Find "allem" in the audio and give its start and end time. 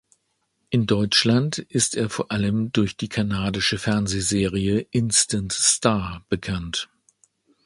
2.31-2.71